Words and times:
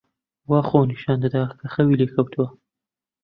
وا 0.49 0.59
خۆی 0.67 0.85
نیشان 0.91 1.17
دەدا 1.23 1.43
کە 1.59 1.65
خەوی 1.73 1.99
لێ 1.99 2.07
کەوتووە. 2.13 2.47